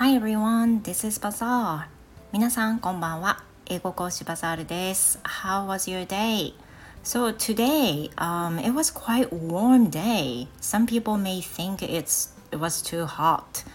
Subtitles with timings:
[0.00, 1.88] Hi everyone, this is Bazaar.
[2.30, 3.42] 皆さんこんばんは。
[3.66, 5.18] 英語講師バザールです。
[5.24, 6.54] How was your day?
[7.02, 10.46] So today, um, it was quite warm day.
[10.60, 13.66] Some people may think it's it was too hot.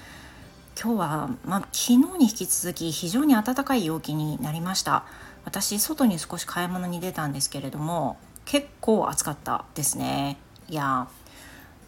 [0.82, 5.04] 今日は、まあ、昨日に引き続き非常に暖かい陽気になりました
[5.44, 8.16] 私外に少し買い物に出たんですけれども
[8.46, 10.38] 結構暑かったですね
[10.70, 11.10] いや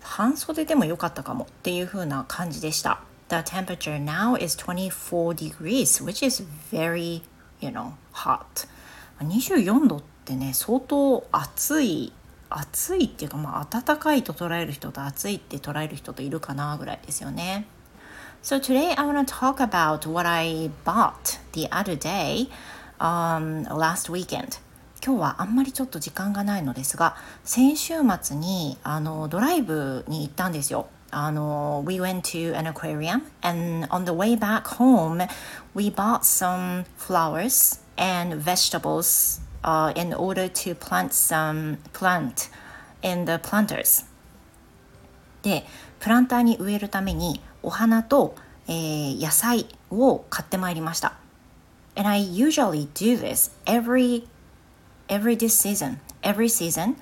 [0.02, 7.24] 半袖でも良かったかもっていう風な感じでした The temperature now is 24 degrees which is very
[7.60, 8.68] you know hot
[9.20, 12.14] 24度ってね相当暑い
[12.50, 17.66] 暑いっていうかまあ暖かいと捉える人と暑いって捉える人といるかなぐらいですよね
[18.44, 22.48] So today I want to talk about what I bought the other day
[23.00, 24.60] um, last weekend
[25.06, 30.88] 今日はあんまりちょっと時間がないのですが先週末にあのドライブに行ったんですよ。
[31.12, 35.28] あの We went to an aquarium and on the way back home
[35.76, 42.50] we bought some flowers and vegetables uh, in order to plant some plant
[43.04, 44.08] in the planters
[45.44, 45.66] で
[46.00, 48.36] プランターに植えるためにお花と、
[48.68, 51.14] えー、野菜を買ってまいりました。
[51.96, 54.28] And I usually do this every
[55.10, 56.96] every this season, every season.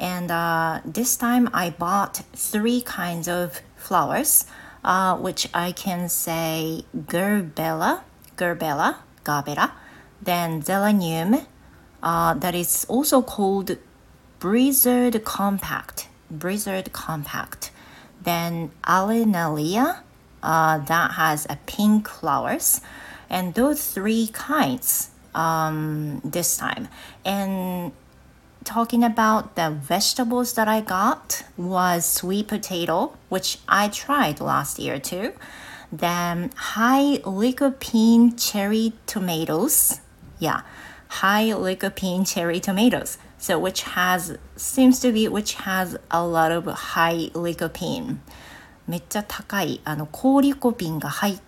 [0.00, 4.46] And uh, this time I bought three kinds of flowers,
[4.82, 8.00] uh, which I can say gerbella,
[8.36, 9.72] gerbella, gabera,
[10.20, 11.46] then zelanium,
[12.02, 13.76] uh, that is also called
[14.40, 17.70] blizzard compact, blizzard compact.
[18.20, 20.00] Then Alinalia,
[20.42, 22.80] uh, that has a pink flowers,
[23.30, 26.87] and those three kinds um, this time.
[27.25, 27.91] And
[28.63, 34.99] talking about the vegetables that I got was sweet potato, which I tried last year
[34.99, 35.33] too.
[35.91, 40.01] Then high lycopene cherry tomatoes.
[40.37, 40.61] Yeah,
[41.07, 43.17] high lycopene cherry tomatoes.
[43.39, 48.19] So which has seems to be which has a lot of high lycopene.
[48.87, 51.39] めっちゃ高いあの高リコピンが入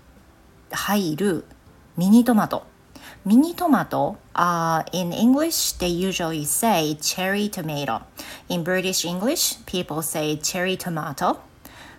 [0.69, 1.44] 入る
[1.97, 2.68] ミニトマト。
[3.25, 8.03] ミニトマト、uh, in English they usually say cherry tomato.
[8.49, 11.39] In British English, people say cherry tomato.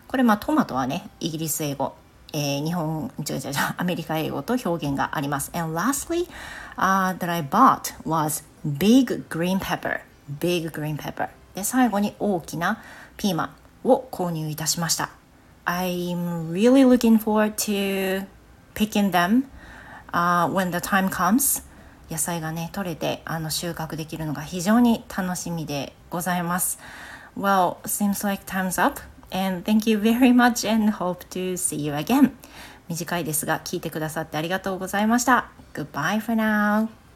[0.08, 1.96] これまあトマトはね、イギリス英語、
[2.34, 5.52] えー、日本、違う違う違う、アメリカ英語と表現があります。
[5.54, 6.28] And lastly,
[6.78, 10.02] uh, that I bought was big green pepper.
[10.40, 11.30] big green pepper.
[11.56, 12.82] で、最後に大きな
[13.18, 15.10] ピーマンを購入いたしました。
[15.66, 18.26] I'm really looking forward to
[18.74, 19.44] picking them
[20.12, 21.64] uh, when the time comes
[22.10, 26.80] 野菜がね取れてあの収穫できるのが非常に楽しみでございます
[27.38, 29.00] Well, seems like time's up
[29.32, 32.32] and thank you very much and hope to see you again
[32.88, 37.07] 短いですが聞いてくださってありがとうございました Goodbye for now